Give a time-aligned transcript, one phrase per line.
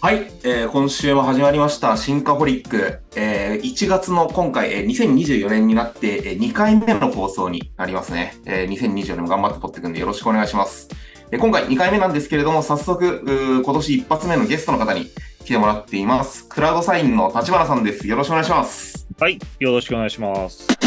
[0.00, 3.00] はい、えー今週も始まりました、シンカホリック。
[3.14, 8.34] えー1月の今回、えー2024年になって、えー2回目の放送になりますね。
[8.44, 10.88] えー2024年も頑張って撮っていくんでよろしくお願いします。
[11.30, 15.10] えー今回2回目なんですけれども、早速、今年一発目のゲストの方に
[15.44, 16.48] 来てもらっています。
[16.48, 18.08] クラウドサインの立花さんです。
[18.08, 19.06] よろしくお願いします。
[19.20, 20.81] はい、よろしくお願いします。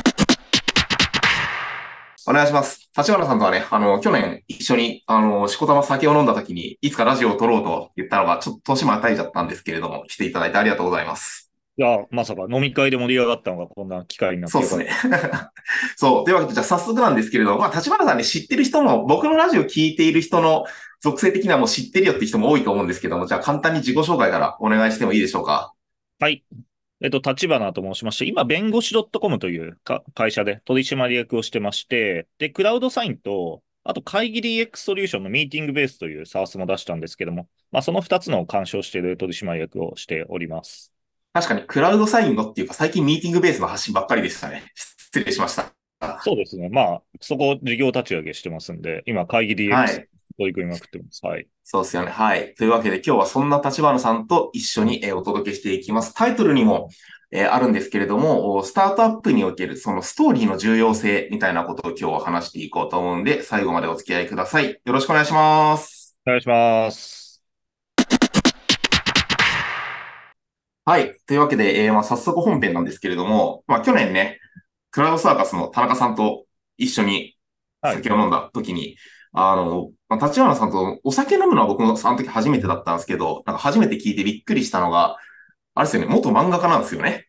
[2.28, 2.90] お願いします。
[2.98, 11.52] 立花さんとはね、あの、去年一緒に、あの、しこたま酒を飲んだ時に、いつかラジオを撮ろうと言ったのが、ちょっと年も与えちゃったんですけれども、来ていただいてありがとうございます。
[11.78, 14.90] いや、まさか飲み会で盛り上がったのがこんな機会になってそうですね。
[15.98, 16.24] そう。
[16.24, 20.66] というわけで、じゃあ早速なんですけれど、まあ、立花さんね、知ってる人も、僕のラジオ聞いている人の
[21.02, 25.74] 属性的にはもう知ってるよって人も多いと思うんですけども、じゃあ簡単に自己紹介からお願いしてもいいでしょうか？
[26.20, 26.44] はい。
[27.06, 40.92] えっと、立花と申しまして、今、弁護士 .com というか会社で取締役をしてまして、で、クラウドサインと、あと会議 DX ソリューションのミーティングベースという SARS も出したんですけども、まあ、その2つのを干渉している取締役をしております。
[41.32, 44.64] 確かに、クラウドサインのっていうか、最近ミーティングベースの発信ばっかりでしたね。
[44.74, 45.72] 失礼しました。
[46.24, 46.70] そうですね。
[46.70, 50.08] まあ、そこ事業立ち上げしてますんで、今、会議は DX い。
[50.38, 51.26] 取り組みまくってます。
[51.26, 51.48] はい。
[51.64, 52.12] そうですよね。
[52.12, 52.54] はい。
[52.56, 56.14] というわけで、今日はそんな立花さんと一緒に、えーお届けしていきます。
[56.14, 56.90] タイトルにも、
[57.32, 64.80] えーあるんですけれども、おスタートアップにおけるそのストーリーの重要性みたいなことを今日は話していこうと思うんで、最後までお付き合いください。
[64.84, 66.18] よろしくお願いします。
[66.26, 67.42] お願いします。
[70.88, 71.16] はい。
[71.26, 74.40] というわけで、えーまあ、早速本編なんですけれども、まあ、去年ね、
[74.92, 76.46] クラウドサーカスの田中さんと
[76.78, 77.36] 一緒に
[77.82, 78.98] はい酒を飲んだ時に、
[79.34, 85.18] あの、まあ、立花さんとお酒飲むのは僕もその時初めてだったんですけど、なんか初めて聞いてびっくりしたのが、
[85.74, 87.28] あれですよね、元漫画家なんですよね。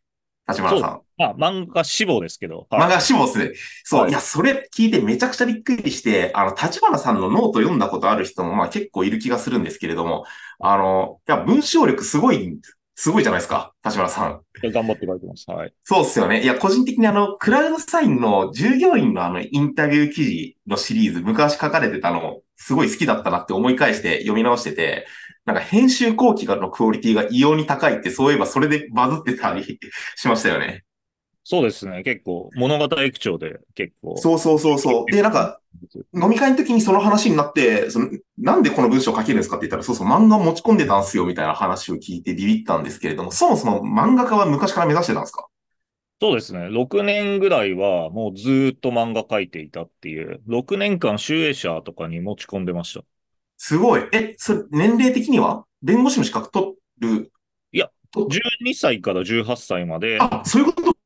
[0.49, 1.01] 立花さん。
[1.19, 3.53] まあ、漫画志望ですけど、漫画志望ですね。
[3.85, 10.25] そう、はいい、や、それ聞いてめちゃくちゃびっくりして、あの、立花さんのノート読んだことある人も、まあ結構いる気がするんですけれども、
[10.61, 12.59] あの、いや、文章力すごい、
[12.95, 14.41] すごいじゃないですか、立花さん。
[14.63, 15.51] 頑張って書いてます。
[15.51, 15.73] はい。
[15.83, 16.43] そうっすよね。
[16.43, 25.07] いや、個人的にあの、クラウドサインの従業員のあの、インタビュー記事のシリーズ、昔書かれてたの、すごい好きだったなって思い返して読み直してて、
[25.45, 29.63] なんか編集後期のクオリティが異様に高いって、そういえばそれでバズってたり
[30.17, 30.85] しましたよね。
[31.49, 32.03] そうですね。
[32.03, 34.17] 結構、物語口調で結構。
[34.17, 35.13] そうそうそうそう。
[35.13, 35.61] で、なんか、
[36.13, 45.47] 飲み会の時にその話になって、その、なんでこの文章を書けるんですかって言ったら、そうそう、漫画を持ち込んでたんすよ、みたいな話を聞いてビビったんですけれども、そもそも漫画家は昔から目指してたんですか？
[46.19, 46.61] そうですね。
[46.69, 53.05] 6年ぐらいはもうずーっと漫画描いていたっていう、6年間集英社とかに持ち込んでました。
[53.59, 54.03] すごい。
[54.13, 55.65] え、それ、年齢的には？
[55.83, 57.31] 弁護士の資格取る？
[57.73, 60.97] いやと？12歳から18歳まで、あ、そういうこと？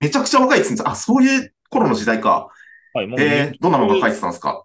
[0.00, 0.82] めちゃくちゃ若いですね。
[0.84, 2.48] あ、そういう頃の時代か。
[2.92, 4.64] はい、もうえー、どんな漫画書いてたんですか？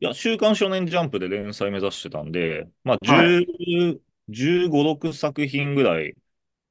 [0.00, 3.98] いや、週刊少年ジャンプで連載目指してたんで、まあ、は10、
[4.30, 6.14] 15、6作品ぐらい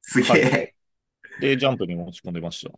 [0.01, 0.75] すげえ。
[1.39, 2.71] でジャンプに持ち込んでました。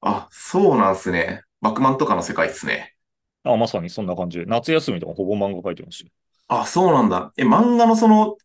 [0.00, 1.42] あ、そうなんすね。
[1.60, 2.94] バックマンとかの世界ですね。
[3.42, 6.10] あ、まさにそんな感じで、夏休みとかほぼ漫画描いてました。
[6.48, 7.32] あ、そうなんだ。
[7.36, 8.36] え、漫画のその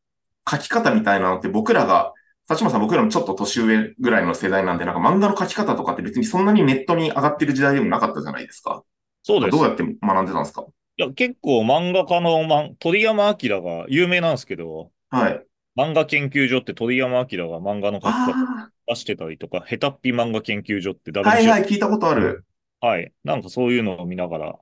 [0.50, 2.14] 書き方みたいなのって僕らが、
[2.50, 8.84] 立花さん僕らもちょっと年上ぐらいの世代なんで、なんか漫画の書き方とかって別にそんなにネットに上がってる時代でもなかったじゃないですか。
[9.24, 9.64] そうですどう。
[9.64, 10.66] やって学んでたんですか？
[10.98, 15.46] いや、結構漫画家の、ま、鳥山明が有名なんですけど、はい。
[15.76, 22.46] 漫画研究所って鳥山明が漫画の書き方あ出してたりとか、ヘタッピ漫画研究所ってあ、誰はいはい、聞いたことある。
[22.80, 23.12] はい。
[23.24, 24.56] なんかそういうのを見ながら。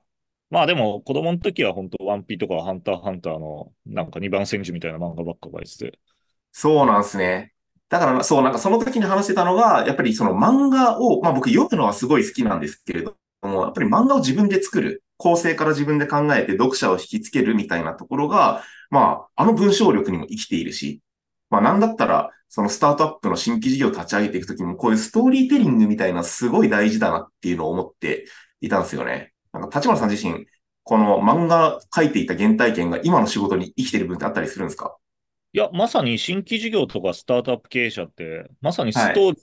[0.50, 5.98] まあでも子供の時は本当ワンピとかハンターハンターのなんか二番戦時みたいな漫画ばっか書いてて。
[6.52, 7.52] そうなんですね。
[7.88, 21.02] だから、そう、なんかその時に話してたのが、やっぱりその漫画を、まあ僕読むのはすごい好きなんですけれども、やっぱり漫画を自分で作る、構成から自分で考えて読者を引きつけるみたいなところが、まあ、あの文章力にも生きているし、
[21.54, 28.26] まあなんだったら、そのスタートアップの新規事業を立ち上げていくときも、こういうストーリーテリングみたいなすごい大事だなっていうのを思って
[28.60, 29.32] いたんですよね。
[29.52, 30.46] なんか立花さん自身、
[30.82, 34.96] この漫画書いていた原体験が今の仕事に生きてる分ってあったりするんですか？
[35.52, 39.38] いや、まさに新規事業とかスタートアップ経営者って、まさにストーリ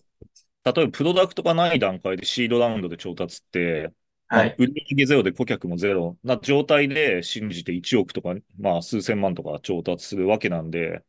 [0.66, 3.92] ー、例えばプロダクトがない段階でシードラウンドで調達って、
[4.30, 4.56] まあはい。
[4.60, 11.02] 売上ゼロで顧客もゼロな状態で信じて1億とか、まあ数千万とか調達するわけなんで、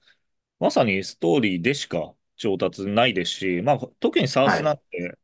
[0.63, 5.19] まさにストーリーでしか調達ないですし、まあ特に SaaS なんて、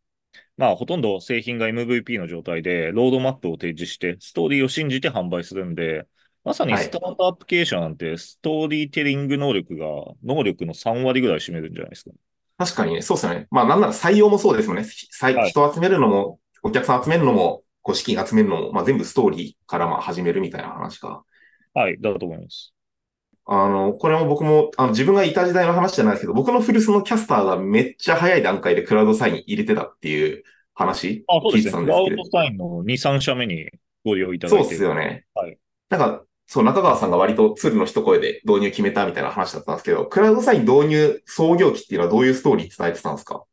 [0.57, 6.09] まあほとんど製品が MVP の状態でロードマップを提示して、ストーリーを信じて販売するんで、
[6.43, 9.87] まさにはいスタートアップ経営者なんてストーリーテリング能力が
[10.25, 12.11] 能力の3割ぐらい占めるんじゃないですか。
[12.57, 13.47] 確かにね、そうですよね。
[13.53, 14.83] まあなんなら採用もそうですもんね。
[15.21, 21.23] はい人を集めるのも、お客さん集めるのも、こう資金集めるのも、まあ全部ストーリーからまあ始めるみたいな話か。
[21.75, 22.75] はい、だと思います。
[23.51, 31.85] あの、これも僕も、あの、自分がいた時代の話じゃないですけど、僕の古巣のキャスターがめっちゃ早い段階でクラウドサイン入れてたっていう話あ、そう聞いてですね。
[31.85, 32.23] クラウたんですけれど。
[32.25, 33.71] ドサインの2、3社目に
[34.05, 35.25] ご利用いただそうっいてすよね。
[35.35, 35.59] はい。
[35.89, 43.45] なんか、そう、中川さんが割と鶴の一声で導入決めたみたいな話だったんですけど、クラウドサイン導入創業期っていうのはどういうストーリー伝えてたんですか？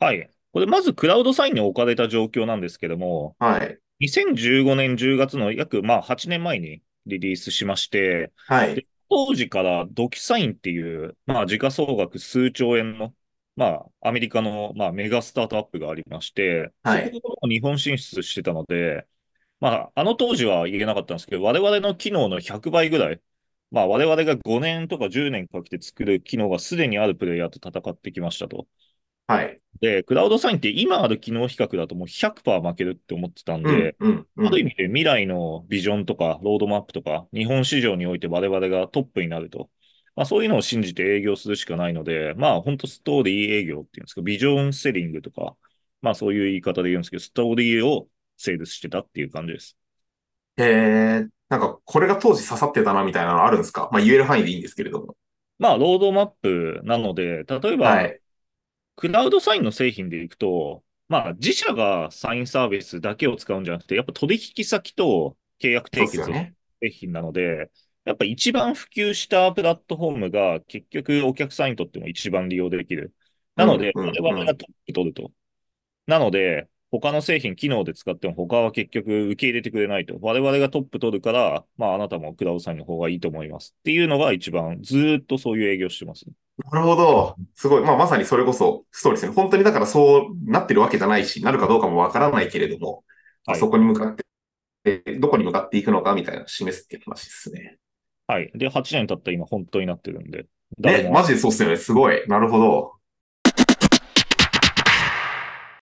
[0.00, 0.30] はい。
[0.52, 3.78] これまずクラウドサインに置かれた状況なんですけども、はい。
[4.00, 8.86] 2015年10月の約まあ8年前にリリースしまして、はい。
[9.08, 13.14] で当時からドキサインっていう、まあ時価総額数兆円の、
[13.56, 13.66] ま
[14.02, 19.06] あアメリカのまあメガスタートアップがありまして、はいそこも日本進出してたので、
[19.60, 23.20] まああの当時は言えなかったんですけど、我々の機能の100倍ぐらい、
[23.70, 28.66] まあ我々が5年とか10年かけて作る機能がすでにあるプレイヤーと戦ってきましたと。
[29.26, 29.60] はい。
[29.80, 34.46] で、クラウドサインって今ある機能比較だともう100%負けるって思ってたんうんで、、うん、うん。
[34.46, 39.68] ある意味で未来のビジョンとかロードマップとか日本市場において我々がトップになると。
[40.14, 45.54] まあそういうのを信じて営業するしかないので、まあ本当ストーリー営業っていうんですか、ビジョンセリングとか、
[46.00, 48.08] まあそういう言い方で言うんですけど、ストーリーを
[48.38, 49.76] セールスしてたっていう感じです。
[50.56, 53.90] へえ、なんかこれが当時刺さってたなみたいなのあるんですか？
[53.92, 55.16] まあ言える範囲でいいんですけれども。
[55.58, 58.20] まあロードマップなので、例えば、はい。
[58.96, 66.54] クラウドサインの製品でいくと、まあ自社がサインサービスだけを使うんじゃなくて、やっぱ取引先と契約締結をですよね。
[66.82, 67.70] 製品なので、
[68.04, 73.12] やっぱ一番普及したプラットフォームが結局お客さんにとっても一番利用できる。
[73.56, 75.32] なので、我々がトップ取ると。
[76.06, 80.18] なので、他の製品、機能で使っても他は結局受け入れてくれないと。
[80.20, 83.74] 我々がトップ取るから、まああなたもクラウドサインの方がいいと思います。
[83.80, 86.26] っていうのが一番ずーっとそういう営業してます。
[86.72, 87.36] なるほど。
[87.54, 87.82] すごい。
[87.82, 89.34] まあまさにそれこそストーリーですね。
[89.34, 93.04] 本当にだからそうなってるわけじゃないし、なるかどうかもわからないけれども、
[93.46, 94.16] まあはいそこに向かっ
[94.82, 97.78] て、どこに向かっていくのかみたいな示すっていう話ですね。
[98.26, 98.50] はい。
[98.54, 100.46] で、8年経った今本当になってるんで。
[100.80, 101.76] 誰ね、もマジでそうっすよね。
[101.76, 102.26] すごい。
[102.26, 102.92] なるほど。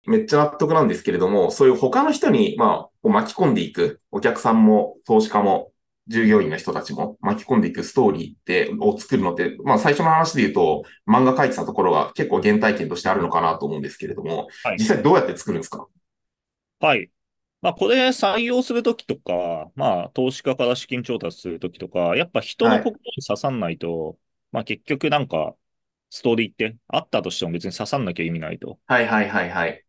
[0.06, 5.72] めっちゃ納得なんですけれども、そういう他の人に、まあ、巻き込んでいく、お客さんも投資家も、
[6.08, 15.88] 従業員の人たちも巻き込んでいくストーリーって、を作るのって、まあ最初の話で言うと、漫画描いてたところが結構原体験としてあるのかなと思うんですけれども、はい実際どうやって作るんですか？
[16.80, 17.10] はい。
[17.60, 24.18] まあ、これ採用するときとか、まあ、投資家から資金調達するときとか、やっぱ人の心に刺さんないと、
[24.52, 25.56] まあ、結局なんか、
[26.10, 28.80] ストーリーってあったとしても別に刺さんなきゃ意味ないと。
[28.86, 29.84] はいはいはいはい。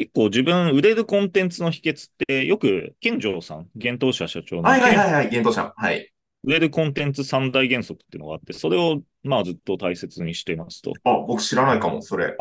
[0.00, 5.74] 結構自分売れるコンテンツの秘訣って、よく、健城さん、現当社社長の、はいはいはいはい、現当社。
[5.76, 6.10] はい。
[6.42, 10.94] 売れるコンテンツ三大原則っていうのがあって、それを、まあ、ずっと大切にしていますと。
[11.04, 12.34] あ、僕知らないかも、それ。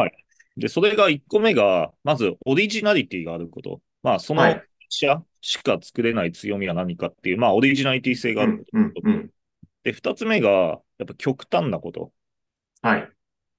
[0.56, 3.82] で、それが1個目が、まず、オリジナリティがあること。
[4.04, 9.30] まあ、そのはい社しか作れない強みは何かっていう、まあ、オリジナリティ性があるうん、うん、うん。
[9.84, 12.14] で、二つ目が、やっぱ極端なこと。
[12.82, 13.10] はい。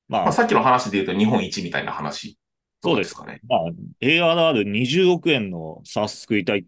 [0.09, 2.40] まあ、まあ、さっきの話で言うと日本一みたいな話。
[2.83, 3.41] そうですかね。
[3.47, 3.61] まあ、
[4.01, 6.65] ARR20 億円の SaaS 作りたいっ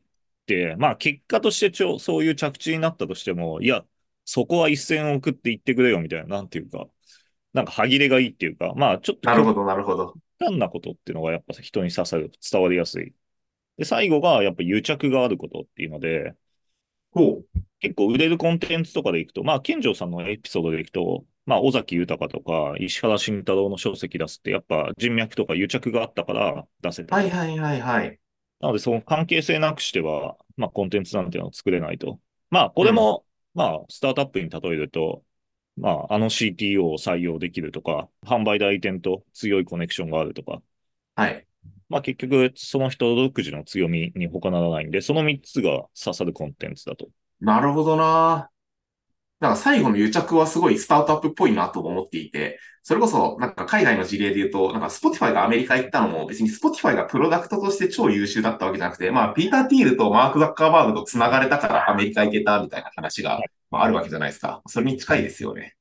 [0.47, 3.85] て、まあ、結果としてちょ、そういう着地になったとしても、いや、
[4.25, 6.87] そこは1000億って言ってくれよみたいな、なんていうか、
[7.53, 10.15] なんか歯切れがいいっていうか、まあ、ちょっと極なるほど、なるほど。
[10.39, 13.15] 端なことっていうのがやっぱ人に刺さる、伝わりやすい。
[13.79, 16.35] で、最後がやっぱ癒着があることっていうので。
[17.81, 27.17] 結構売れるコンテンツとかでいくと、まあ、健城さんのエピソードでいくと、まあ、尾崎豊とか、石原慎太郎の書籍出すって、やっぱ人脈とか癒着があったから出せた。
[27.17, 28.19] はいはいはいはい。
[28.61, 32.21] なので、その関係性なくしては、まあ、コンテンツなんていうのは作れないと。
[32.51, 33.25] まあ、これも、
[33.55, 35.25] まあ、スタートアップに例えると、
[35.77, 40.63] まあ、あの CTO を採用できるとか、販売代理店と強いコネクションがあるとか、
[41.17, 41.47] はい。
[41.89, 47.09] まあ、結局、その人独自の強みに他ならないんで、その3つが刺さるコンテンツだと。
[47.41, 48.52] なるほどな。
[49.43, 63.41] なんか最後の癒着はすごいスタートアップっぽいなと思っていて、それこそなんか海外の事例で言うと、なんか Spotify がアメリカ行ったのも別に Spotify がプロダクトとして超優秀だったわけじゃなくて、まあピーター・ティールとマーク・ザッカーバーグと繋がれたからアメリカ行けたみたいな話が、
[63.73, 64.63] まあ、あるわけじゃないですか。
[64.69, 65.75] それに近いですよね。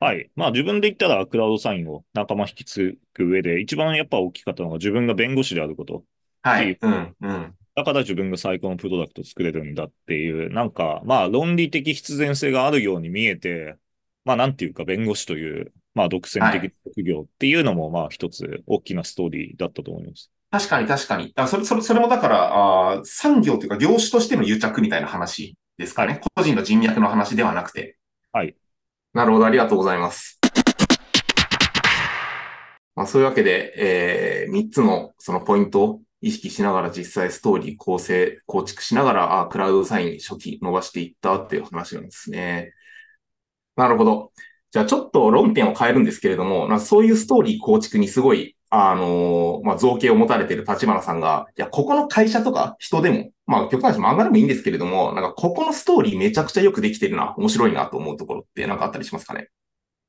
[0.00, 0.28] はい。
[0.34, 6.02] まあ自分で言ったらクラウドサインを仲間引き継ぐ上で一番やっぱ大きかったのが自分が弁護士であること。
[6.42, 6.76] はい。
[6.80, 7.54] うん、うん。
[7.76, 13.76] だから自分が最高のプロダクトを作れるんだっていう、なんかまあ論理的必然性があるように見えて、
[14.24, 20.30] まあなんていうか弁護士という、まあ独占的職業っていうのもまあ一つ大きなストーリーだったと思います。
[20.50, 21.32] 確かに確かに。
[21.36, 26.14] あそれ、それ、それもだから、あー産業というか業種としての癒着みたいな話ですかね。
[26.14, 27.98] は個人の人脈の話ではなくて。
[28.32, 28.56] はい。
[29.12, 30.40] なるほど、ありがとうございます。
[32.94, 42.72] まあ、そういうわけで、えー、3つのそのポイントを意識しながら実際ストーリー構成、構築しながら、あクラウドサイン初期伸ばしていったっていう話なんですね。
[43.76, 44.32] なるほど。
[44.72, 59.48] じゃあちょっと論点を変えるんですけれども、なんかそういうストーリー構築にすごい、あのーまあ、造形を持たれている立花さんが、いや、ここの会社とか人でも、まあ、極端に漫画でもいいんですけれども、なんかここのストーリーめちゃくちゃよくできてるな、面白いなと思うところってなんかあったりしますかね？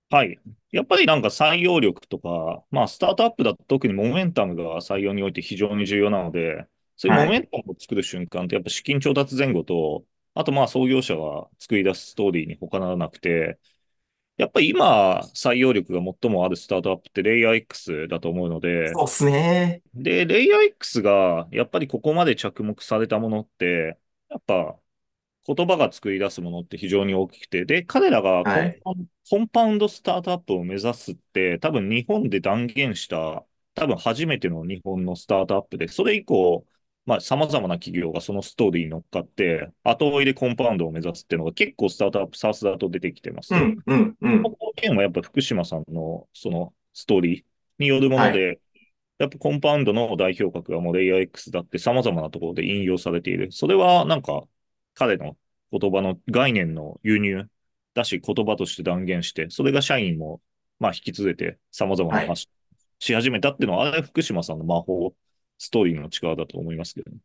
[0.10, 0.40] はい。
[0.72, 13.60] やっぱりなんか採用力とか、まあスタートアップだと特にモメンタムが採用において非常に重要なので、そういうモメンタムを作る瞬間ってやっぱ資金調達前後と、あとまあ創業者が作り出すストーリーに他ならなくて、
[14.38, 19.82] やっぱり今採用力が最もあるスタートアップってレイヤー X だと思うので、そうっすね。
[19.94, 24.00] で、レイヤー X がやっぱりここまで着目されたものって、
[24.30, 24.80] やっぱ
[25.48, 28.82] 言葉が作り出すものって非常に大きくて、で、彼らがコンパ,、はい
[29.30, 36.66] コンパウンドスタートアップを目指すって、多分日本で断言した、多分初めての日本のスタートアップで、それ以降、
[37.06, 43.56] まあ、様々な企業がそのストーリーに乗っかって、後追いでコンパウンドを目指すっていうのが結構スタートアップ、サースだと出てきてますと。
[43.56, 44.44] うん、うん、うん。
[44.44, 47.44] この件はやっぱ福島さんのそのストーリー
[47.80, 48.60] によるもので、
[49.20, 53.52] やっぱコンパウンドの代表格がもうレイヤー X だって様々なところで引用されている。
[53.52, 54.44] それはなんか
[54.98, 55.38] 彼の
[55.72, 57.46] 言葉の概念の輸入
[57.94, 60.42] だし言葉として断言して、それが社員も
[60.80, 62.50] まあ引き継いで様々な話
[62.98, 65.14] し始めたっていうのは、あれ福島さんの魔法、
[65.60, 67.18] ストーリーの力だと思いますけどね。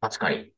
[0.00, 0.52] 確かに。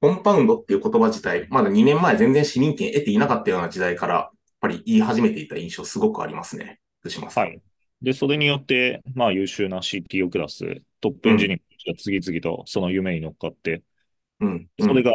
[0.00, 4.30] コンパウンドっていう言葉自体、まだ2年前全然市民権得ていなかったような時代から、やっ
[4.60, 6.80] ぱり言い始めていた印象すごくありますね。
[7.00, 7.44] 福島さん。
[7.44, 7.60] はい。
[8.00, 13.82] で、それによって、まあ優秀な CTO クラス、トップエンジニアが次々とその夢に乗っかって、
[14.42, 14.48] うん。
[14.48, 15.12] うんそれが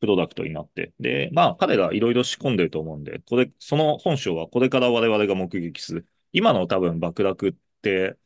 [0.00, 6.06] プロダクトになって、で、まあ彼らいろいろ仕込んでると思うんで、これ、その本性はこれから我々が目撃する。
[6.32, 8.16] 今の多分爆落って、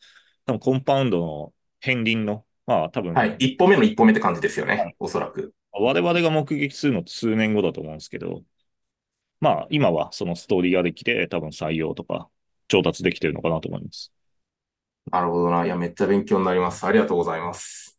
[0.44, 3.36] 多分コンパウンドの片鱗の、まあ多分、はい。
[3.38, 4.76] 一歩目の一歩目って感じですよね。
[4.76, 5.54] はいおそらく。
[5.72, 8.42] 我々が目撃するのって数年後だと思うんですけど、
[9.40, 12.28] まあ今はそのストーリーありきで多分採用とか
[12.68, 14.12] 調達できてるのかなと思います。
[15.10, 15.64] なるほどな。
[15.64, 16.84] いや、めっちゃ勉強になります。
[16.86, 17.98] ありがとうございます。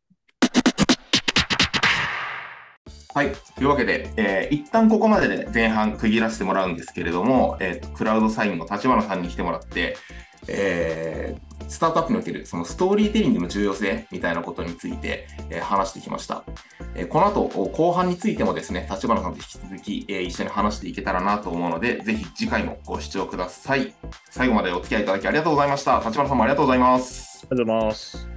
[3.13, 3.31] はい。
[3.55, 9.95] というわけで、えー一旦ここまでで前半区切らせてもらうんですけれども、えークラウドサインの立花さんに来てもらって、
[10.47, 16.43] えースタートアップにおけるそのストーリーテリングの重要性みたいなことについて、えー話してきました。
[16.95, 23.93] えーこの後、後半についてもですね、立花さんと引き続き、えー一緒に話していけたらなと思うので、ぜひ次回もご視聴ください。
[24.31, 25.99] 最後までお付き合いいただきありがとうございました。
[25.99, 27.45] 立花さんもありがとうございます。
[27.51, 28.32] ありがとうございます。